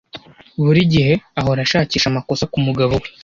Buri 0.63 0.81
gihe 0.93 1.13
ahora 1.39 1.59
ashakisha 1.63 2.07
amakosa 2.09 2.49
kumugabo 2.53 2.93
we. 3.01 3.07